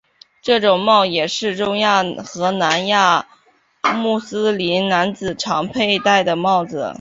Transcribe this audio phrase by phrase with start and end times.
[0.41, 3.27] 这种帽也是中亚和南亚
[3.93, 6.89] 穆斯林男子常佩戴的帽子。